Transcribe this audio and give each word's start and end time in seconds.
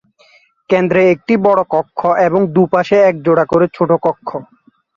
কেন্দ্রে 0.69 1.01
একটি 1.13 1.33
বড় 1.45 1.61
কক্ষ 1.73 1.99
এবং 2.27 2.41
দুপাশে 2.55 2.97
এক 3.09 3.15
জোড়া 3.25 3.45
করে 3.51 3.65
ছোট 3.75 3.89
কক্ষ। 4.05 4.29